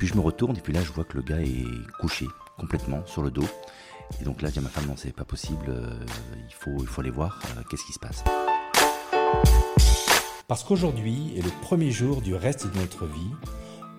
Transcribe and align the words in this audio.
puis 0.00 0.06
je 0.06 0.14
me 0.14 0.20
retourne 0.20 0.56
et 0.56 0.60
puis 0.62 0.72
là 0.72 0.80
je 0.82 0.90
vois 0.92 1.04
que 1.04 1.14
le 1.18 1.22
gars 1.22 1.42
est 1.42 1.66
couché 2.00 2.26
complètement 2.56 3.04
sur 3.04 3.20
le 3.20 3.30
dos. 3.30 3.44
Et 4.18 4.24
donc 4.24 4.40
là 4.40 4.48
je 4.48 4.54
dis 4.54 4.58
à 4.58 4.62
ma 4.62 4.70
femme 4.70 4.86
non 4.86 4.94
c'est 4.96 5.12
pas 5.12 5.26
possible, 5.26 5.66
euh, 5.68 5.92
il, 6.48 6.54
faut, 6.54 6.74
il 6.80 6.86
faut 6.86 7.02
aller 7.02 7.10
voir 7.10 7.38
euh, 7.44 7.62
qu'est-ce 7.68 7.84
qui 7.84 7.92
se 7.92 7.98
passe. 7.98 8.24
Parce 10.48 10.64
qu'aujourd'hui 10.64 11.34
est 11.36 11.42
le 11.42 11.50
premier 11.60 11.90
jour 11.90 12.22
du 12.22 12.34
reste 12.34 12.66
de 12.72 12.78
notre 12.78 13.04
vie, 13.04 13.30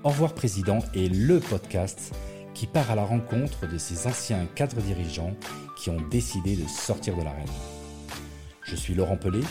Au 0.03 0.09
revoir 0.09 0.33
Président 0.33 0.79
est 0.95 1.07
le 1.07 1.39
podcast 1.39 2.15
qui 2.55 2.65
part 2.65 2.89
à 2.89 2.95
la 2.95 3.05
rencontre 3.05 3.67
de 3.67 3.77
ces 3.77 4.07
anciens 4.07 4.47
cadres 4.55 4.81
dirigeants 4.81 5.35
qui 5.77 5.91
ont 5.91 6.01
décidé 6.09 6.55
de 6.55 6.67
sortir 6.67 7.15
de 7.15 7.21
l'arène. 7.21 7.45
Je 8.63 8.75
suis 8.75 8.95
Laurent 8.95 9.17
Pelé, 9.17 9.41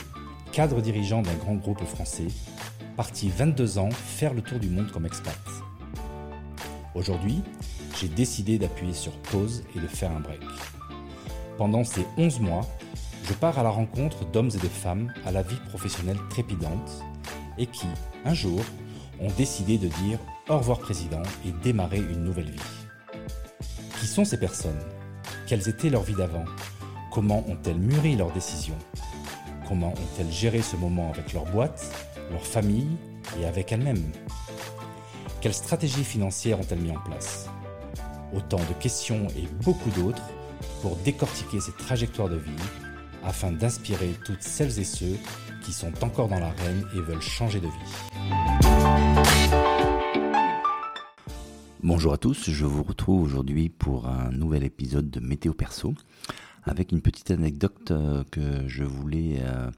cadre 0.51 0.83
dirigeant 0.83 1.23
d'un 1.23 1.35
grand 1.35 1.55
groupe 1.55 1.85
français, 1.85 2.27
parti 2.97 3.31
22 3.31 3.79
ans 3.79 3.91
faire 3.93 4.35
le 4.35 4.43
tour 4.43 4.59
du 4.59 4.69
monde 4.69 4.91
comme 4.91 5.07
expat. 5.07 5.39
Aujourd'hui, 6.95 7.43
j'ai 8.01 8.09
décidé 8.09 8.59
d'appuyer 8.59 8.95
sur 8.95 9.13
pause 9.13 9.63
et 9.77 9.81
de 9.81 9.87
faire 9.87 10.11
un 10.11 10.21
break. 10.21 10.41
Pendant 11.57 11.85
ces 11.85 12.05
11 12.17 12.41
mois, 12.41 12.67
je 13.29 13.33
pars 13.33 13.59
à 13.59 13.63
la 13.63 13.71
rencontre 13.71 14.25
d'hommes 14.25 14.51
et 14.53 14.59
de 14.59 14.69
femmes 14.69 15.13
à 15.25 15.31
la 15.31 15.43
vie 15.43 15.61
professionnelle 15.69 16.19
trépidante 16.31 17.05
et 17.59 17.67
qui, 17.67 17.87
un 18.25 18.35
jour, 18.35 18.61
ont 19.21 19.31
décidé 19.37 19.79
de 19.79 19.87
dire 19.87 20.19
au 20.49 20.59
revoir 20.59 20.79
président 20.79 21.23
et 21.47 21.53
démarrer 21.63 21.99
une 21.99 22.25
nouvelle 22.25 22.51
vie. 22.51 22.61
Qui 24.01 24.07
sont 24.07 24.25
ces 24.25 24.41
personnes? 24.41 24.81
Quelles 25.47 25.69
étaient 25.69 25.91
leurs 25.91 26.03
vies 26.03 26.15
d'avant? 26.15 26.45
Comment 27.13 27.45
ont-elles 27.49 27.79
mûri 27.79 28.17
leurs 28.17 28.33
décisions? 28.33 28.79
Comment 29.69 29.93
ont-elles 29.93 30.33
géré 30.33 30.63
ce 30.63 30.75
moment 30.77 31.13
avec 31.13 31.33
leur 31.35 31.45
boîte, 31.45 31.93
leur 32.33 32.45
famille 32.45 32.97
et 33.41 33.47
avec 33.47 33.71
elles-mêmes? 33.71 34.11
Quelles 35.41 35.55
stratégies 35.55 36.05
financières 36.05 36.61
ont-elles 36.61 36.81
mis 36.81 36.91
en 36.91 37.01
place? 37.01 37.49
Autant 38.35 38.59
de 38.59 38.75
questions 38.79 39.27
et 39.29 39.49
beaucoup 39.65 39.89
d'autres 39.99 40.23
pour 40.83 40.97
décortiquer 40.97 41.61
ces 41.61 41.73
trajectoires 41.73 42.29
de 42.29 42.37
vie 42.37 42.51
afin 43.25 43.51
d'inspirer 43.51 44.11
toutes 44.27 44.43
celles 44.43 44.79
et 44.79 44.85
ceux 44.85 45.17
qui 45.63 45.73
sont 45.73 45.93
encore 46.05 46.29
dans 46.29 46.39
l'arène 46.39 46.85
et 46.95 47.01
veulent 47.01 47.23
changer 47.23 47.59
de 47.59 47.69
vie. 47.69 47.73
Bonjour 51.83 52.13
à 52.13 52.19
tous, 52.19 52.51
je 52.51 52.67
vous 52.67 52.83
retrouve 52.83 53.23
aujourd'hui 53.23 53.71
pour 53.71 54.09
un 54.09 54.31
nouvel 54.33 54.63
épisode 54.63 55.09
de 55.09 55.21
Météo 55.21 55.55
Perso 55.55 55.95
avec 56.65 56.93
une 56.93 57.01
petite 57.01 57.31
anecdote 57.31 57.91
euh, 57.93 58.25
que 58.31 58.69
je 58.69 58.85
voulais 58.85 59.39
euh, 59.41 59.71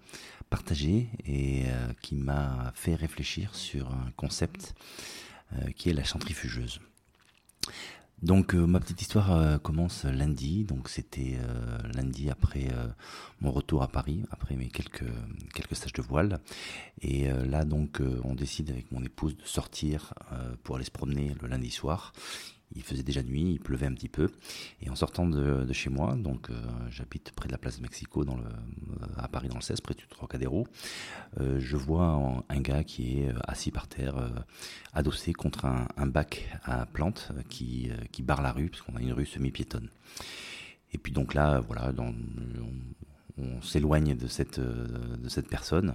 partager 0.51 1.09
et 1.25 1.63
euh, 1.67 1.93
qui 2.03 2.17
m'a 2.17 2.73
fait 2.75 2.97
réfléchir 2.97 3.55
sur 3.55 3.93
un 3.93 4.11
concept 4.17 4.75
qui 5.77 5.91
est 5.91 5.95
la 5.95 6.05
centrifugeuse. 6.05 6.81
Donc 8.23 8.55
ma 8.55 8.79
petite 8.79 9.03
histoire 9.03 9.61
commence 9.63 10.05
lundi, 10.05 10.63
donc 10.63 10.89
c'était 10.89 11.39
lundi 11.93 12.31
après 12.31 12.69
mon 13.41 13.51
retour 13.51 13.83
à 13.83 13.89
Paris, 13.89 14.25
après 14.31 14.55
mes 14.55 14.69
quelques 14.69 15.11
quelques 15.53 15.75
stages 15.75 15.93
de 15.93 16.03
voile, 16.03 16.39
et 17.01 17.29
là 17.29 17.65
donc 17.65 18.01
on 18.23 18.35
décide 18.37 18.71
avec 18.71 18.93
mon 18.93 19.03
épouse 19.03 19.37
de 19.37 19.45
sortir 19.45 20.15
pour 20.63 20.77
aller 20.77 20.85
se 20.85 20.93
promener 20.93 21.35
le 21.43 21.49
lundi 21.49 21.73
soir 21.73 22.13
il 22.75 22.83
faisait 22.83 23.03
déjà 23.03 23.23
nuit, 23.23 23.53
il 23.53 23.61
pleuvait 23.61 23.87
un 23.87 23.95
petit 23.95 24.09
peu. 24.09 24.31
Et 24.81 24.91
en 24.91 24.95
sortant 24.95 25.27
de, 25.27 25.73
chez 25.73 25.91
moi, 25.91 26.15
donc 26.17 26.51
euh, 26.51 26.55
j'habite 26.91 27.33
près 27.33 27.47
de 27.47 27.53
la 27.53 27.59
place 27.59 27.79
de 27.79 27.83
Mexico 27.83 28.25
le, 28.25 28.45
à 29.17 29.29
Paris 29.29 29.49
dans 29.49 29.57
le 29.57 29.63
16, 29.63 29.81
près 29.81 29.95
du 29.95 30.07
Trocadéro, 30.07 30.67
euh, 31.41 31.59
je 31.59 31.77
vois 31.77 32.43
un, 32.49 32.61
gars 32.61 32.85
qui 32.85 33.21
est 33.21 33.33
assis 33.47 33.71
par 33.71 33.89
terre, 33.89 34.17
euh, 34.17 34.29
adossé 34.93 35.33
contre 35.33 35.65
un, 35.65 36.07
bac 36.07 36.49
à 36.65 36.87
plantes 36.87 37.33
qui, 37.49 37.91
barre 38.21 38.43
la 38.43 38.53
rue, 38.53 38.69
parce 38.69 38.83
qu'on 38.83 38.97
a 38.97 39.01
une 39.01 39.13
rue 39.13 39.27
semi-piétonne. 39.27 39.89
Et 40.93 40.99
puis 40.99 41.13
donc 41.13 41.35
là, 41.35 41.61
voilà, 41.61 41.93
dans, 41.93 42.13
s'éloigne 43.63 44.15
de 44.15 44.27
cette, 44.27 44.61
de 44.61 45.29
cette 45.29 45.49
personne. 45.49 45.95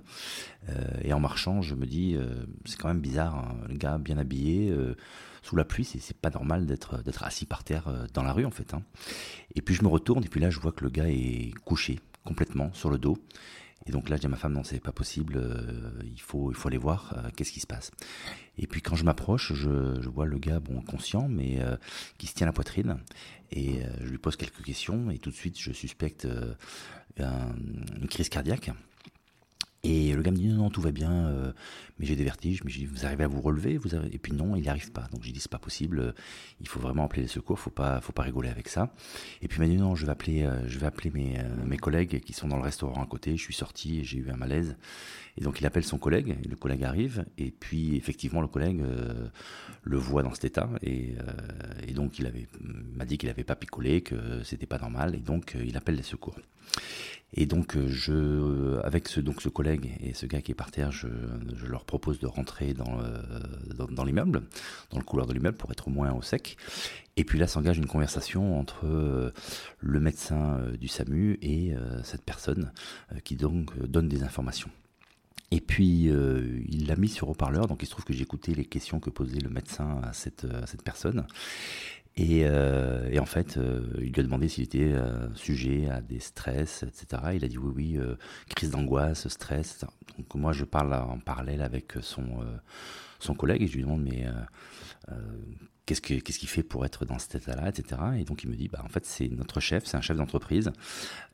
et 1.03 1.13
en 1.13 1.19
marchant, 1.19 1.61
je 1.61 1.75
me 1.75 1.85
dis, 1.85 2.17
c'est 2.65 2.77
quand 2.77 2.87
même 2.87 2.99
bizarre, 2.99 3.35
hein, 3.35 3.57
le 3.69 3.77
gars 3.77 3.97
bien 3.97 4.17
habillé 4.17 4.73
sous 5.47 5.55
la 5.55 5.63
pluie, 5.63 5.85
c'est 5.85 6.17
pas 6.17 6.29
normal 6.29 6.65
d'être 6.65 7.23
assis 7.23 7.45
par 7.45 7.63
terre 7.63 7.87
euh, 7.87 8.05
dans 8.13 8.23
la 8.23 8.33
rue 8.33 8.45
en 8.45 8.51
fait. 8.51 8.73
Hein. 8.73 8.83
Et 9.55 9.61
puis 9.61 9.73
je 9.73 9.81
me 9.81 9.87
retourne 9.87 10.23
et 10.25 10.27
puis 10.27 10.41
là 10.41 10.49
je 10.49 10.59
vois 10.59 10.73
que 10.73 10.83
le 10.83 10.89
gars 10.89 11.07
est 11.07 11.53
couché 11.63 11.99
complètement 12.25 12.73
sur 12.73 12.89
le 12.89 12.97
dos. 12.97 13.17
Et 13.87 13.91
donc 13.91 14.09
là, 14.09 14.17
je 14.17 14.21
dis 14.21 14.25
à 14.27 14.29
ma 14.29 14.37
femme, 14.37 14.53
non, 14.53 14.63
c'est 14.63 14.79
pas 14.79 14.91
possible, 14.91 15.37
euh, 15.37 15.91
il, 16.03 16.21
faut, 16.21 16.53
aller 16.65 16.77
voir 16.77 17.13
euh, 17.17 17.29
qu'est-ce 17.35 17.51
qui 17.51 17.59
se 17.59 17.67
passe. 17.67 17.91
Et 18.57 18.67
puis 18.67 18.81
quand 18.81 18.95
je 18.95 19.05
m'approche, 19.05 19.53
je, 19.53 20.01
je, 20.01 20.09
vois 20.09 20.25
le 20.25 20.37
gars, 20.37 20.59
bon, 20.59 20.81
conscient, 20.81 21.27
mais 21.27 21.59
qui 22.17 22.27
se 22.27 22.33
tient 22.33 22.47
la 22.47 22.53
poitrine. 22.53 22.97
Et 23.51 23.79
je 24.01 24.09
lui 24.09 24.17
pose 24.17 24.35
quelques 24.35 24.63
questions 24.63 25.09
et 25.09 25.19
tout 25.19 25.29
de 25.29 25.35
suite, 25.35 25.59
je 25.59 25.71
suspecte 25.71 26.27
une 27.17 28.07
crise 28.09 28.29
cardiaque. 28.29 28.71
Et 29.89 30.11
le 30.11 30.21
gars 30.21 30.31
me 30.31 30.35
dit 30.35 30.47
non, 30.49 30.63
non 30.63 30.69
tout 30.69 30.81
va 30.81 30.91
bien, 30.91 31.27
euh, 31.27 31.53
mais 31.97 32.05
j'ai 32.05 32.17
des 32.17 32.25
vertiges. 32.25 32.61
Mais 32.65 32.73
vous 32.83 33.05
arrivez 33.05 33.23
à 33.23 33.29
vous 33.29 33.39
relever 33.39 33.79
Et 34.11 34.17
puis 34.17 34.33
non, 34.33 34.57
il 34.57 34.63
n'y 34.63 34.67
arrive 34.67 34.91
pas. 34.91 35.07
Donc 35.13 35.23
j'ai 35.23 35.31
dit 35.31 35.39
c'est 35.39 35.49
pas 35.49 35.59
possible. 35.59 35.99
Euh, 35.99 36.11
il 36.59 36.67
faut 36.67 36.81
vraiment 36.81 37.05
appeler 37.05 37.21
les 37.21 37.29
secours. 37.29 37.57
Faut 37.57 37.69
pas, 37.69 38.01
faut 38.01 38.11
pas 38.11 38.23
rigoler 38.23 38.49
avec 38.49 38.67
ça. 38.67 38.93
Et 39.41 39.47
puis 39.47 39.59
il 39.59 39.61
m'a 39.61 39.67
dit 39.67 39.77
non, 39.77 39.95
je 39.95 40.05
vais 40.05 40.11
appeler, 40.11 40.43
euh, 40.43 40.67
je 40.67 40.77
vais 40.77 40.89
mes, 41.13 41.77
collègues 41.77 42.19
qui 42.19 42.33
sont 42.33 42.49
dans 42.49 42.57
le 42.57 42.63
restaurant 42.63 43.01
à 43.01 43.05
côté. 43.05 43.37
Je 43.37 43.41
suis 43.41 43.53
sorti 43.53 43.99
et 43.99 44.03
j'ai 44.03 44.17
eu 44.17 44.29
un 44.29 44.35
malaise. 44.35 44.75
Et 45.37 45.41
donc 45.41 45.61
il 45.61 45.65
appelle 45.65 45.85
son 45.85 45.97
collègue. 45.97 46.35
Et 46.43 46.49
le 46.49 46.57
collègue 46.57 46.83
arrive. 46.83 47.23
Et 47.37 47.51
puis 47.51 47.95
effectivement 47.95 48.41
le 48.41 48.47
collègue 48.49 48.83
le 49.83 49.97
voit 49.97 50.21
dans 50.21 50.33
cet 50.33 50.43
état. 50.43 50.69
Et, 50.83 51.15
donc 51.93 52.19
il 52.19 52.29
m'a 52.93 53.05
dit 53.05 53.17
qu'il 53.17 53.29
avait 53.29 53.45
pas 53.45 53.55
picolé, 53.55 54.01
que 54.01 54.43
c'était 54.43 54.65
pas 54.65 54.79
normal. 54.79 55.15
Et 55.15 55.19
donc 55.19 55.55
il 55.63 55.77
appelle 55.77 55.95
les 55.95 56.03
secours. 56.03 56.35
Et 57.33 57.45
donc 57.45 57.75
euh, 57.75 57.87
je, 57.87 58.79
avec 58.83 59.07
ce 59.07 59.19
donc 59.19 59.41
ce 59.41 59.49
collègue 59.49 59.97
et 60.01 60.13
ce 60.13 60.25
gars 60.25 60.41
qui 60.41 60.51
est 60.51 60.55
par 60.55 60.71
terre, 60.71 60.91
je, 60.91 61.07
je 61.55 61.65
leur 61.65 61.83
propose 61.83 62.19
de 62.19 62.27
rentrer 62.27 62.73
dans, 62.73 62.99
euh, 63.01 63.21
dans, 63.75 63.87
dans 63.87 64.05
l'immeuble, 64.05 64.43
dans 64.91 64.97
le 64.97 65.03
couloir 65.03 65.27
de 65.27 65.33
l'immeuble 65.33 65.57
pour 65.57 65.71
être 65.71 65.87
au 65.87 65.91
moins 65.91 66.13
au 66.13 66.21
sec. 66.21 66.57
Et 67.17 67.25
puis 67.25 67.37
là 67.37 67.47
s'engage 67.47 67.77
une 67.77 67.87
conversation 67.87 68.57
entre 68.57 68.85
euh, 68.85 69.31
le 69.79 69.99
médecin 69.99 70.59
du 70.79 70.87
SAMU 70.87 71.37
et 71.41 71.73
cette 72.03 72.23
personne 72.23 72.71
qui 73.23 73.35
donc 73.35 73.77
donne 73.79 74.07
des 74.07 74.23
informations. 74.23 74.69
Et 75.51 75.61
puis 75.61 76.03
il 76.05 76.87
l'a 76.87 76.95
mis 76.95 77.09
sur 77.09 77.29
haut-parleur, 77.29 77.67
donc 77.67 77.81
il 77.83 77.85
se 77.85 77.91
trouve 77.91 78.05
que 78.05 78.13
écouté 78.13 78.53
les 78.53 78.65
questions 78.65 78.99
que 78.99 79.09
posait 79.09 79.39
le 79.39 79.49
médecin 79.49 80.01
à 80.03 80.13
cette, 80.13 80.45
à 80.45 80.65
cette 80.67 80.83
personne. 80.83 81.25
Et, 82.17 82.45
euh, 82.45 83.07
et, 83.11 83.19
en 83.19 83.25
fait, 83.25 83.57
euh, 83.57 83.81
il 83.99 84.11
lui 84.11 84.19
a 84.19 84.23
demandé 84.23 84.47
s'il 84.47 84.63
était 84.63 84.91
euh, 84.91 85.31
sujet 85.35 85.87
à 85.87 86.01
des 86.01 86.19
stress, 86.19 86.83
etc. 86.83 87.21
Il 87.35 87.45
a 87.45 87.47
dit 87.47 87.59
oui, 87.59 87.71
oui, 87.75 87.97
euh, 87.97 88.15
crise 88.55 88.71
d'angoisse, 88.71 89.27
stress. 89.27 89.75
Etc. 89.75 89.87
Donc 90.17 90.33
moi, 90.33 90.51
je 90.51 90.65
parle 90.65 90.93
en 90.95 91.19
parallèle 91.19 91.61
avec 91.61 91.93
son 92.01 92.25
son 93.19 93.33
collègue 93.33 93.63
et 93.63 93.67
je 93.67 93.75
lui 93.75 93.83
demande 93.83 94.03
mais 94.03 94.25
qu'est-ce 95.85 96.01
qu'il 96.01 96.49
fait 96.49 96.63
pour 96.63 96.85
être 96.85 97.05
dans 97.05 97.17
cet 97.17 97.35
état-là, 97.35 97.69
etc. 97.69 98.01
Et 98.19 98.25
donc 98.25 98.43
il 98.43 98.49
me 98.49 98.55
dit, 98.55 98.67
bah 98.67 98.81
en 98.83 98.89
fait 98.89 99.05
c'est 99.05 99.29
notre 99.29 99.59
chef, 99.61 99.85
c'est 99.85 99.95
un 99.95 100.01
chef 100.01 100.17
d'entreprise, 100.17 100.71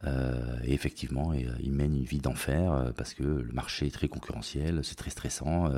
euh, 0.04 0.58
et 0.64 0.74
effectivement 0.74 1.34
et, 1.34 1.48
il 1.60 1.72
mène 1.72 1.96
une 1.96 2.04
vie 2.04 2.20
d'enfer 2.20 2.94
parce 2.96 3.16
que 3.16 3.24
le 3.24 3.52
marché 3.52 3.88
est 3.88 3.94
très 3.94 4.08
concurrentiel, 4.08 4.82
c'est 4.84 4.96
très 4.96 5.10
stressant, 5.10 5.72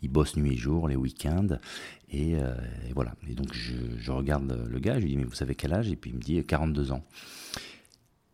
il 0.00 0.08
bosse 0.08 0.36
nuit 0.36 0.54
et 0.54 0.56
jour, 0.56 0.88
les 0.88 0.96
week-ends, 0.96 1.58
et, 2.10 2.36
euh, 2.36 2.54
voilà. 2.94 3.14
Et 3.28 3.34
donc 3.34 3.52
je, 3.52 4.10
regarde 4.10 4.66
le 4.68 4.78
gars, 4.78 4.94
je 4.94 5.04
lui 5.04 5.10
dis 5.10 5.16
mais 5.16 5.24
vous 5.24 5.34
savez 5.34 5.54
quel 5.54 5.72
âge? 5.72 5.88
Et 5.90 5.96
puis 5.96 6.10
il 6.10 6.16
me 6.16 6.22
dit 6.22 6.42
42 6.44 6.92
ans. 6.92 7.04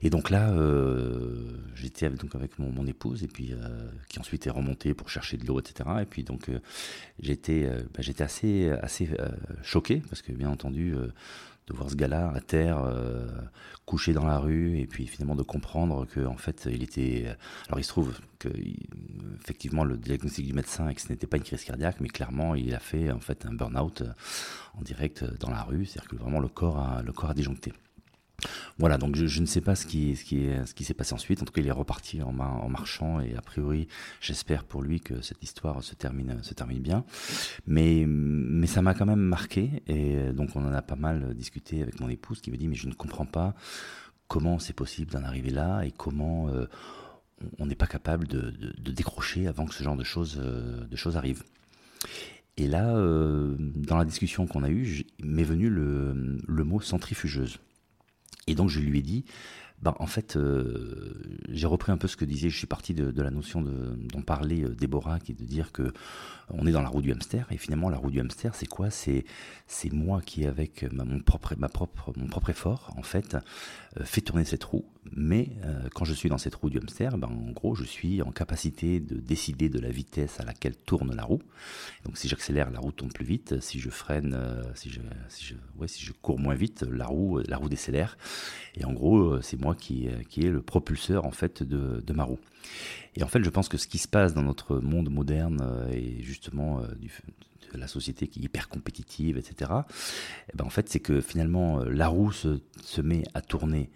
Et 0.03 0.11
donc 0.11 0.31
là, 0.31 0.51
euh, 0.51 1.57
j'étais 1.75 2.07
avec, 2.07 2.19
donc 2.21 2.35
avec 2.35 2.59
mon, 2.59 2.87
épouse 2.87 3.23
et 3.23 3.29
puis 3.29 3.53
euh, 3.53 3.89
qui 4.09 4.19
ensuite 4.19 4.47
est 4.49 4.51
remontée 4.51 4.95
pour 4.95 5.09
chercher 5.09 5.37
de 5.37 5.47
l'eau, 5.47 5.61
etc. 5.61 5.89
Et 6.03 6.05
puis 6.05 6.25
donc 6.25 6.49
euh, 6.49 6.59
j'étais, 7.21 7.69
bah, 7.95 8.01
j'étais 8.01 8.25
assez 8.25 8.71
assez 8.83 9.09
choqué 9.63 10.03
parce 10.09 10.21
que 10.21 10.33
bien 10.33 10.51
entendu 10.51 10.95
de 11.69 11.73
voir 11.73 11.89
ce 11.89 11.95
gars-là 11.95 12.33
à 12.35 12.41
terre, 12.41 12.85
couché 13.87 14.13
dans 14.13 14.27
la 14.27 14.39
rue, 14.39 14.79
et 14.81 14.87
puis 14.89 15.07
finalement 15.07 15.37
de 15.37 15.45
comprendre 15.45 16.07
que 16.07 16.27
en 16.27 16.37
fait 16.37 16.69
il 16.71 16.83
était. 16.83 17.37
Alors 17.69 17.79
il 17.79 17.85
se 17.85 17.89
trouve 17.89 18.19
que 18.41 18.49
effectivement 19.41 19.85
le 19.85 19.97
diagnostic 19.97 20.45
du 20.45 20.53
médecin 20.53 20.89
et 20.89 20.95
que 20.97 21.01
ce 21.01 21.09
n'était 21.09 21.29
pas 21.29 21.37
une 21.37 21.45
crise 21.45 21.63
cardiaque, 21.63 22.01
mais 22.01 22.09
clairement 22.09 22.57
il 22.57 22.75
a 22.75 22.81
fait 22.81 23.13
en 23.13 23.21
fait 23.21 23.47
un 23.47 23.53
burn-out 23.53 24.03
en 24.75 24.83
direct 24.83 25.25
dans 25.39 25.51
la 25.51 25.63
rue, 25.63 25.85
c'est-à-dire 25.85 26.11
que 26.11 26.17
vraiment 26.17 26.41
le 26.41 26.49
corps 26.49 27.01
le 27.05 27.13
corps 27.13 27.31
a 27.31 27.35
disjoncté. 27.35 27.73
Voilà, 28.79 28.99
donc 28.99 29.17
je, 29.17 29.41
ne 29.41 29.47
sais 29.47 29.61
pas 29.61 29.75
ce 29.75 29.87
qui, 29.87 30.17
ce 30.17 30.25
qui, 30.25 30.49
ce 30.67 30.75
qui 30.75 30.85
s'est 30.85 30.95
passé 30.95 31.15
ensuite. 31.15 31.43
En 31.43 31.45
tout 31.45 31.53
cas, 31.53 31.61
il 31.61 31.67
est 31.67 31.73
reparti 31.73 32.23
en, 32.23 32.37
en 32.39 32.69
marchant 32.69 33.21
et 33.21 33.37
a 33.37 33.43
priori, 33.43 33.89
j'espère 34.21 34.65
pour 34.65 34.83
lui 34.83 35.01
que 35.01 35.21
cette 35.23 35.43
histoire 35.43 35.83
se 35.83 35.95
termine, 35.95 36.43
se 36.43 36.55
termine 36.55 36.81
bien. 36.81 37.05
Mais, 37.67 38.05
mais 38.07 38.67
ça 38.67 38.83
m'a 38.83 38.95
quand 38.95 39.07
même 39.07 39.21
marqué 39.21 39.83
et 39.87 40.33
donc 40.33 40.57
on 40.57 40.65
en 40.65 40.73
a 40.73 40.83
pas 40.83 40.97
mal 40.97 41.35
discuté 41.35 41.83
avec 41.83 42.01
mon 42.01 42.09
épouse 42.09 42.41
qui 42.41 42.51
me 42.51 42.57
dit 42.57 42.69
mais 42.69 42.75
je 42.75 42.89
ne 42.89 42.95
comprends 42.95 43.27
pas 43.27 43.55
comment 44.29 44.59
c'est 44.59 44.73
possible 44.73 45.11
d'en 45.11 45.25
arriver 45.25 45.51
là 45.51 45.83
et 45.83 45.93
comment 45.93 46.49
euh, 46.49 46.67
on 47.59 47.67
n'est 47.67 47.75
pas 47.75 47.87
capable 47.87 48.27
de, 48.27 48.51
de, 48.51 48.93
décrocher 48.93 49.47
avant 49.47 49.67
que 49.67 49.75
ce 49.75 49.83
genre 49.83 49.97
de 49.97 50.05
choses, 50.05 50.41
euh, 50.43 50.85
de 50.87 50.97
choses 50.97 51.17
arrivent. 51.17 51.45
Et 52.57 52.67
là, 52.67 52.95
dans 52.95 53.97
la 53.97 54.05
discussion 54.05 54.47
qu'on 54.47 54.63
a 54.63 54.69
eue, 54.69 55.05
m'est 55.23 55.43
venu 55.43 55.71
le, 55.71 56.39
le 56.47 56.65
mot 56.65 56.83
centrifugeuse. 56.83 57.59
Et 58.47 58.55
donc 58.55 58.69
je 58.69 58.81
lui 58.81 58.99
ai 58.99 59.03
dit, 59.03 59.25
ben, 59.83 59.95
en 59.99 60.07
fait, 60.07 60.37
euh, 60.37 61.13
j'ai 61.49 61.67
repris 61.67 61.91
un 61.91 61.97
peu 61.97 62.07
ce 62.07 62.17
que 62.17 62.25
disait, 62.25 62.49
je 62.51 62.57
suis 62.57 62.69
parti 62.69 62.95
de, 62.95 63.21
la 63.21 63.31
notion 63.31 63.61
dont 63.61 64.23
parlait 64.23 64.63
euh, 64.63 64.77
Déborah, 64.77 65.19
qui 65.19 65.33
est 65.33 65.35
de 65.35 65.45
dire 65.45 65.73
que 65.73 65.93
on 66.51 66.67
est 66.67 66.73
dans 66.73 66.83
la 66.83 66.89
roue 66.89 67.03
du 67.03 67.11
hamster, 67.11 67.47
et 67.51 67.57
finalement 67.57 67.89
la 67.89 67.97
roue 67.97 68.11
du 68.11 68.21
hamster, 68.21 68.55
c'est 68.55 68.67
quoi? 68.67 68.91
C'est 68.91 69.25
moi 69.93 70.21
qui, 70.21 70.47
avec 70.47 70.87
mon 70.93 71.21
propre 71.21 71.55
ma 71.57 71.69
propre 71.69 72.13
mon 72.17 72.27
propre 72.27 72.51
effort, 72.51 72.93
en 72.97 73.03
fait, 73.03 73.37
euh, 73.97 74.05
fait 74.05 74.21
tourner 74.21 74.45
cette 74.45 74.65
roue. 74.65 74.85
Mais 75.11 75.49
quand 75.95 76.05
je 76.05 76.15
suis 76.15 76.29
dans 76.29 76.39
cette 76.39 76.55
roue 76.55 76.71
du 76.71 76.79
hamster, 76.79 77.19
ben, 77.19 77.27
en 77.27 77.51
gros, 77.51 77.75
je 77.75 77.83
suis 77.83 78.23
en 78.23 78.31
capacité 78.31 79.01
de 79.01 79.17
décider 79.17 79.69
de 79.69 79.81
la 79.81 79.91
vitesse 79.91 80.39
à 80.39 80.45
laquelle 80.45 80.77
tourne 80.77 81.13
la 81.17 81.25
roue. 81.25 81.43
Donc, 82.05 82.17
si 82.17 82.29
j'accélère, 82.29 82.71
la 82.71 82.79
roue 82.79 82.93
tourne 82.93 83.11
plus 83.11 83.25
vite. 83.25 83.61
Si 83.61 83.81
je 83.81 83.91
freine, 83.91 84.39
si 84.77 84.91
je 84.91 85.01
si 85.29 85.45
je 85.45 85.55
ouais, 85.77 85.89
si 85.89 86.05
je 86.05 86.13
cours 86.13 86.39
moins 86.39 86.55
vite, 86.55 86.85
la 86.89 87.07
roue 87.07 87.41
la 87.49 87.57
roue 87.57 87.69
décélère. 87.69 88.17
Et 88.77 88.85
en 88.85 88.93
gros, 88.93 89.41
c'est 89.43 89.61
moi 89.61 89.72
qui, 89.75 90.09
qui 90.29 90.47
est 90.47 90.51
le 90.51 90.63
propulseur 90.63 91.25
en 91.25 91.31
fait 91.31 91.63
de, 91.63 92.03
de 92.05 92.13
ma 92.13 92.25
roue. 92.25 92.39
Et 93.15 93.23
en 93.23 93.29
fait, 93.29 93.43
je 93.43 93.51
pense 93.51 93.69
que 93.69 93.77
ce 93.77 93.87
qui 93.87 93.99
se 93.99 94.09
passe 94.09 94.35
dans 94.35 94.43
notre 94.43 94.79
monde 94.79 95.11
moderne 95.11 95.61
euh, 95.63 95.91
et 95.93 96.23
justement 96.23 96.81
euh, 96.81 96.87
de 97.73 97.79
la 97.79 97.87
société 97.87 98.29
qui 98.29 98.41
est 98.41 98.45
hyper 98.45 98.69
compétitive, 98.69 99.37
etc. 99.37 99.71
Eh 100.53 100.57
ben 100.57 100.65
en 100.65 100.71
fait, 100.71 100.89
c'est 100.89 101.01
que 101.01 101.21
finalement 101.21 101.81
euh, 101.81 101.91
la 101.91 102.09
roue 102.09 102.33
se, 102.33 102.61
se 102.83 103.01
met 103.01 103.23
à 103.35 103.43
tourner 103.43 103.91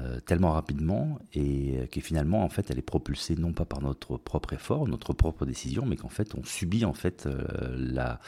euh, 0.00 0.20
tellement 0.20 0.52
rapidement 0.52 1.18
et 1.34 1.88
que 1.90 2.00
finalement 2.00 2.44
en 2.44 2.48
fait 2.48 2.70
elle 2.70 2.78
est 2.78 2.82
propulsée 2.82 3.34
non 3.34 3.52
pas 3.52 3.64
par 3.64 3.82
notre 3.82 4.16
propre 4.16 4.52
effort, 4.52 4.86
notre 4.86 5.12
propre 5.12 5.44
décision, 5.44 5.84
mais 5.86 5.96
qu'en 5.96 6.08
fait 6.08 6.34
on 6.36 6.44
subit 6.44 6.84
en 6.84 6.92
fait 6.92 7.26
euh, 7.26 7.74
la, 7.76 8.20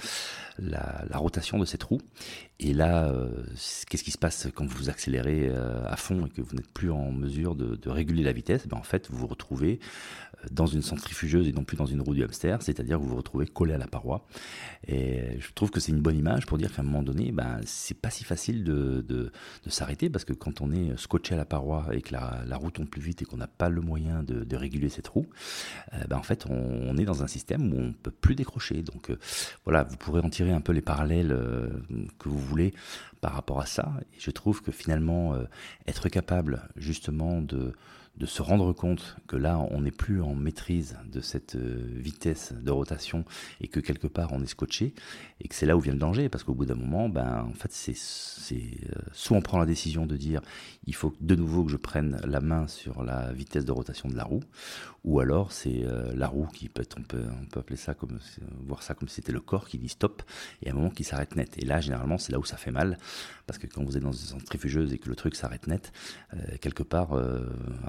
la, 0.59 1.07
rotation 1.15 1.59
de 1.59 1.65
cette 1.65 1.85
roue. 1.85 2.01
Et 2.59 2.75
là, 2.75 3.09
euh, 3.09 3.31
qu'est-ce 3.89 4.03
qui 4.03 4.11
se 4.11 4.19
passe 4.19 4.49
quand 4.55 4.67
vous 4.67 4.91
accélérez 4.91 5.51
à 5.87 5.97
fond 5.97 6.27
et 6.27 6.31
que 6.31 6.43
vous 6.43 6.57
n'êtes 6.57 6.71
plus 6.73 6.91
en 6.91 7.13
mesure 7.13 7.55
de, 7.55 7.77
de 7.77 7.91
réguler 7.91 8.23
la 8.23 8.33
vitesse? 8.33 8.67
Ben, 8.67 8.77
En 8.77 8.83
fait, 8.83 9.09
vous 9.11 9.19
vous 9.19 9.27
retrouvez 9.27 9.81
dans 10.51 10.67
une 10.67 10.83
centrifugeuse 10.83 11.49
et 11.49 11.53
non 11.53 11.65
plus 11.65 11.77
dans 11.77 11.87
une 11.87 12.01
roue 12.01 12.15
du 12.15 12.25
hamster, 12.25 12.63
c'est-à-dire 12.63 12.97
que 12.97 13.03
vous 13.03 13.11
vous 13.11 13.17
retrouvez 13.17 13.47
collé 13.47 13.75
à 13.75 13.79
la 13.79 13.87
paroi. 13.87 14.27
Et 14.87 15.39
je 15.39 15.53
trouve 15.55 15.71
que 15.71 15.81
c'est 15.81 15.93
une 15.93 16.01
bonne 16.01 16.17
image 16.17 16.47
pour 16.47 16.59
dire 16.59 16.75
qu'à 16.75 16.83
un 16.83 16.85
moment 16.85 17.03
donné, 17.03 17.33
ben, 17.33 17.61
c'est 17.65 17.99
pas 17.99 18.11
si 18.11 18.25
facile 18.25 18.65
de, 18.65 19.05
de, 19.07 19.33
de 19.65 19.71
s'arrêter 19.71 20.09
parce 20.11 20.25
que 20.25 20.33
quand 20.33 20.61
on 20.61 20.73
est 20.73 20.97
scotché 20.97 21.35
à 21.35 21.37
la 21.37 21.45
paroi 21.45 21.60
et 21.93 22.03
que 22.03 22.13
la, 22.13 22.57
roue 22.57 22.71
tombe 22.71 22.89
plus 22.89 23.01
vite 23.01 23.23
et 23.23 23.25
qu'on 23.25 23.37
n'a 23.37 23.47
pas 23.47 23.69
le 23.69 23.81
moyen 23.81 24.23
de, 24.23 24.57
réguler 24.57 24.89
cette 24.89 25.09
roue, 25.09 25.27
euh, 25.95 26.05
ben, 26.09 26.19
en 26.19 26.23
fait, 26.23 26.45
on, 26.49 26.97
est 26.99 27.05
dans 27.05 27.23
un 27.23 27.27
système 27.27 27.73
où 27.73 27.79
on 27.79 27.93
peut 27.93 28.11
plus 28.11 28.35
décrocher. 28.35 28.83
Donc 28.83 29.11
euh, 29.11 29.19
voilà, 29.65 29.85
vous 29.85 29.97
pourrez 29.97 30.21
en 30.21 30.29
tirer 30.29 30.53
un 30.53 30.61
peu 30.61 30.73
les 30.73 30.83
parallèles 30.83 31.33
euh, 31.33 31.69
que 32.19 32.29
vous 32.29 32.39
voulez 32.39 32.75
par 33.21 33.33
rapport 33.33 33.61
à 33.61 33.67
ça. 33.67 33.93
Et 34.15 34.21
je 34.21 34.31
trouve 34.31 34.63
que 34.63 34.73
finalement, 34.73 35.35
être 35.87 36.09
capable 36.09 36.63
justement 36.77 37.43
de 37.43 37.73
de 38.21 38.27
se 38.27 38.43
rendre 38.43 38.75
compte 38.75 39.17
que 39.27 39.37
là, 39.37 39.59
on 39.71 39.81
n'est 39.81 39.91
plus 39.91 40.21
en 40.21 40.35
maîtrise 40.35 40.99
de 41.11 41.23
cette 41.23 41.55
euh, 41.55 41.83
vitesse 41.95 42.53
de 42.53 42.71
rotation 42.71 43.25
et 43.63 43.67
que 43.67 43.81
quelque 43.81 44.07
part 44.07 44.35
on 44.35 44.43
est 44.43 44.47
scotché 44.47 44.93
et 45.41 45.49
que 45.49 45.55
c'est 45.55 45.65
là 45.65 45.75
où 45.75 45.81
vient 45.81 45.95
le 45.95 45.99
danger 45.99 46.29
parce 46.29 46.45
qu'au 46.45 46.53
bout 46.53 46.67
d'un 46.67 46.75
moment, 46.75 47.09
ben, 47.09 47.49
en 47.49 47.55
fait, 47.55 47.73
c'est, 47.73 47.97
c'est 47.97 48.57
euh, 48.57 49.01
soit 49.13 49.39
on 49.39 49.41
prend 49.41 49.59
la 49.59 49.65
décision 49.65 50.05
de 50.05 50.19
dire 50.19 50.43
il 50.85 50.95
faut 50.95 51.15
de 51.23 51.35
nouveau 51.35 51.65
que 51.65 51.71
je 51.71 51.79
prenne 51.79 52.21
la 52.27 52.41
main 52.41 52.67
sur 52.67 53.03
la 53.05 53.33
vitesse 53.33 53.65
de 53.65 53.73
rotation 53.73 54.11
de 54.11 54.17
la 54.17 54.25
roue 54.25 54.43
ou 55.03 55.21
alors 55.21 55.51
c'est 55.51 55.83
euh, 55.87 56.13
la 56.15 56.29
roue 56.29 56.47
qui 56.49 56.69
peut 56.69 56.83
être, 56.83 56.99
on 56.99 57.03
peut, 57.03 57.25
on 57.41 57.47
peut 57.47 57.61
appeler 57.61 57.79
ça 57.79 57.95
comme, 57.95 58.19
voir 58.67 58.83
ça 58.83 58.93
comme 58.93 59.09
si 59.09 59.15
c'était 59.15 59.33
le 59.33 59.41
corps 59.41 59.67
qui 59.67 59.79
dit 59.79 59.89
stop 59.89 60.23
et 60.61 60.69
à 60.69 60.73
un 60.73 60.75
moment 60.75 60.91
qui 60.91 61.05
s'arrête 61.05 61.37
net. 61.37 61.57
Et 61.57 61.65
là, 61.65 61.81
généralement, 61.81 62.19
c'est 62.19 62.33
là 62.33 62.39
où 62.39 62.45
ça 62.45 62.59
fait 62.59 62.71
mal 62.71 62.99
parce 63.47 63.59
que 63.59 63.67
quand 63.67 63.83
vous 63.83 63.97
êtes 63.97 64.03
dans 64.03 64.13
une 64.13 64.19
centrifugeuse 64.19 64.93
et 64.93 64.99
que 64.99 65.09
le 65.09 65.17
truc 65.17 65.37
s'arrête 65.37 65.67
net, 65.67 65.91
quelque 66.61 66.83
part, 66.83 67.19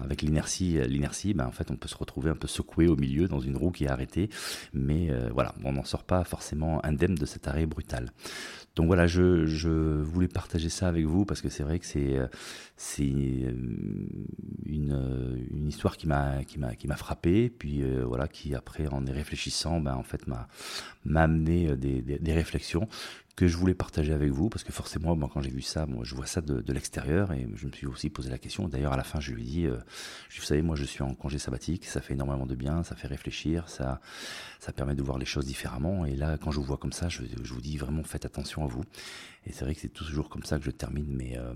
avec 0.02 0.21
l'inertie, 0.22 0.80
l'inertie, 0.88 1.34
ben 1.34 1.46
en 1.46 1.52
fait, 1.52 1.72
on 1.72 1.76
peut 1.76 1.88
se 1.88 1.98
retrouver 1.98 2.30
un 2.30 2.36
peu 2.36 2.48
secoué 2.48 2.88
au 2.88 2.96
milieu 2.96 3.28
dans 3.28 3.40
une 3.40 3.58
roue 3.58 3.72
qui 3.72 3.86
est 3.86 3.90
arrêtée, 3.90 4.30
mais 4.74 5.12
euh, 5.12 5.30
voilà, 5.34 5.56
on 5.64 5.74
n'en 5.74 5.84
sort 5.84 6.04
pas 6.04 6.24
forcément 6.24 6.84
indemne 6.86 7.16
de 7.16 7.26
cet 7.26 7.48
arrêt 7.48 7.66
brutal. 7.66 8.12
Donc 8.76 8.88
voilà, 8.88 9.06
je, 9.06 10.02
voulais 10.02 10.30
partager 10.30 10.70
ça 10.70 10.88
avec 10.88 11.06
vous 11.06 11.26
parce 11.26 11.42
que 11.42 11.50
c'est 11.50 11.64
vrai 11.64 11.80
que 11.80 11.86
c'est 11.86 12.18
c'est 12.78 13.04
euh, 13.04 13.52
une, 14.66 15.46
une 15.52 15.68
histoire 15.68 15.98
qui 15.98 16.08
m'a 16.08 16.44
qui 16.46 16.58
m'a 16.58 16.96
frappé, 16.96 17.50
puis 17.50 17.84
euh, 17.84 18.04
voilà, 18.06 18.28
qui 18.28 18.56
après 18.56 18.88
en 18.88 19.06
y 19.06 19.12
réfléchissant, 19.12 19.82
ben 19.82 19.96
en 19.96 20.04
fait 20.04 20.26
m'a 20.28 20.48
m'a 21.04 21.24
amené 21.24 21.76
des 21.76 22.34
réflexions 22.34 22.88
que 23.36 23.48
je 23.48 23.58
voulais 23.58 23.74
partager 23.74 24.14
avec 24.14 24.30
vous, 24.32 24.50
parce 24.50 24.64
que 24.64 24.72
forcément, 24.72 25.16
moi, 25.16 25.30
quand 25.34 25.42
j'ai 25.42 25.50
vu 25.50 25.62
ça, 25.62 25.86
moi, 25.86 26.04
je 26.04 26.16
vois 26.16 26.26
ça 26.26 26.42
de, 26.42 26.74
l'extérieur, 26.74 27.32
et 27.32 27.48
je 27.56 27.68
me 27.68 27.72
suis 27.72 27.88
aussi 27.88 28.10
posé 28.10 28.30
la 28.30 28.38
question. 28.38 28.68
D'ailleurs, 28.68 28.94
à 28.94 28.98
la 28.98 29.04
fin, 29.04 29.20
je 29.20 29.32
lui 29.32 29.44
ai 29.44 29.46
dit, 29.46 29.66
euh, 29.66 29.78
vous 30.36 30.44
savez, 30.44 30.62
moi, 30.62 30.76
je 30.76 30.84
suis 30.84 31.04
en 31.04 31.14
congé 31.14 31.40
sabbatique, 31.40 31.86
ça 31.86 32.02
fait 32.02 32.14
énormément 32.14 32.46
de 32.46 32.56
bien, 32.56 32.84
ça 32.84 32.96
fait 32.96 33.08
réfléchir, 33.08 33.70
ça, 33.70 34.02
ça 34.60 34.74
permet 34.74 34.96
de 34.96 35.02
voir 35.02 35.18
les 35.18 35.26
choses 35.26 35.46
différemment. 35.46 36.06
Et 36.06 36.16
là, 36.16 36.38
quand 36.38 36.52
je 36.52 36.58
vous 36.58 36.66
vois 36.66 36.78
comme 36.78 36.94
ça, 36.94 37.10
je, 37.10 37.22
vous 37.22 37.62
dis 37.62 37.78
vraiment, 37.78 38.04
faites 38.04 38.26
attention 38.26 38.64
à 38.64 38.68
vous. 38.68 38.84
Et 39.46 39.52
c'est 39.52 39.66
vrai 39.66 39.74
que 39.76 39.82
c'est 39.82 39.90
toujours 39.90 40.30
comme 40.30 40.44
ça 40.44 40.60
que 40.60 40.66
je 40.66 40.72
termine 40.72 41.08
mes, 41.08 41.38
euh, 41.38 41.54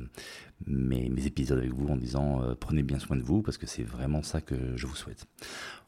mes, 0.66 1.26
épisodes 1.26 1.60
avec 1.60 1.74
vous 1.74 1.88
en 1.88 1.98
disant, 1.98 2.42
euh, 2.42 2.56
prenez 2.56 2.84
bien 2.84 3.00
soin 3.00 3.16
de 3.16 3.22
vous, 3.22 3.42
parce 3.42 3.58
que 3.58 3.68
c'est 3.68 3.84
vraiment 3.84 4.24
ça 4.24 4.42
que 4.42 4.56
je 4.76 4.88
vous 4.88 4.96
souhaite. 4.96 5.26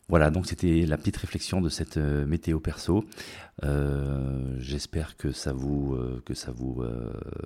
Voilà, 0.09 0.30
donc 0.31 0.48
c'était 0.48 0.86
la 0.86 0.98
petite 0.98 1.18
réflexion 1.18 1.59
de 1.59 1.68
cette 1.68 1.98
euh, 1.98 2.25
météo 2.25 2.62
perso. 2.62 3.04
Euh, 3.65 4.56
J'espère 4.57 5.18
que 5.18 5.33
ça 5.33 5.51
vous 5.51 5.95
euh, 5.95 6.21
que 6.25 6.33
ça 6.33 6.51
vous 6.51 6.81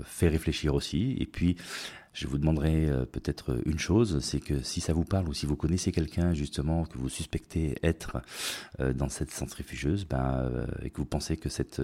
fait 0.04 0.28
réfléchir 0.28 0.75
aussi. 0.75 1.16
Et 1.19 1.25
puis 1.25 1.56
je 2.13 2.28
vous 2.28 2.38
demanderai 2.38 2.90
euh, 2.90 3.06
peut-être 3.06 3.58
une 3.66 3.80
chose, 3.80 4.19
c'est 4.19 4.42
que 4.42 4.62
si 4.63 4.81
ça 4.81 4.94
vous 4.94 5.06
parle 5.06 5.30
ou 5.30 5.34
si 5.34 5.46
vous 5.46 5.56
connaissez 5.56 5.92
quelqu'un 5.92 6.34
justement 6.34 6.84
que 6.84 6.98
vous 6.98 7.10
suspectez 7.10 7.75
être 7.84 8.18
euh, 8.80 8.94
dans 8.94 9.08
cette 9.08 9.31
centrifugeuse, 9.31 10.06
ben, 10.06 10.40
euh, 10.40 10.66
et 10.84 10.90
que 10.90 10.98
vous 10.98 11.06
pensez 11.06 11.38
que 11.38 11.48
cette, 11.48 11.81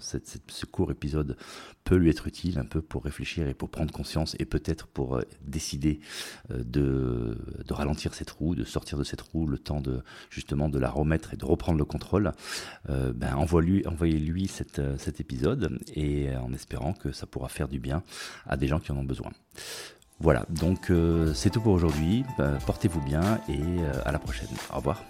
ce 0.00 0.66
court 0.66 0.90
épisode 0.90 1.36
peut 1.84 1.96
lui 1.96 2.10
être 2.10 2.26
utile 2.26 2.58
un 2.58 2.64
peu 2.64 2.82
pour 2.82 3.04
réfléchir 3.04 3.48
et 3.48 3.54
pour 3.54 3.70
prendre 3.70 3.92
conscience 3.92 4.36
et 4.38 4.44
peut-être 4.44 4.86
pour 4.86 5.20
décider 5.42 6.00
de, 6.50 7.38
de 7.66 7.74
ralentir 7.74 8.14
cette 8.14 8.30
roue, 8.30 8.54
de 8.54 8.64
sortir 8.64 8.98
de 8.98 9.04
cette 9.04 9.20
roue, 9.20 9.46
le 9.46 9.58
temps 9.58 9.80
de 9.80 10.02
justement 10.30 10.68
de 10.68 10.78
la 10.78 10.90
remettre 10.90 11.34
et 11.34 11.36
de 11.36 11.44
reprendre 11.44 11.78
le 11.78 11.84
contrôle, 11.84 12.32
ben, 12.88 13.34
envoyez-lui 13.34 13.86
envoyez 13.86 14.46
cet, 14.46 14.80
cet 14.98 15.20
épisode 15.20 15.78
et 15.94 16.34
en 16.36 16.52
espérant 16.52 16.92
que 16.92 17.12
ça 17.12 17.26
pourra 17.26 17.48
faire 17.48 17.68
du 17.68 17.80
bien 17.80 18.02
à 18.46 18.56
des 18.56 18.66
gens 18.66 18.80
qui 18.80 18.92
en 18.92 18.96
ont 18.96 19.04
besoin. 19.04 19.30
Voilà, 20.20 20.46
donc 20.48 20.90
euh, 20.90 21.34
c'est 21.34 21.50
tout 21.50 21.60
pour 21.60 21.72
aujourd'hui. 21.72 22.24
Euh, 22.38 22.56
Portez-vous 22.66 23.00
bien 23.00 23.40
et 23.48 23.58
euh, 23.60 23.92
à 24.04 24.12
la 24.12 24.18
prochaine. 24.18 24.48
Au 24.72 24.76
revoir. 24.76 25.02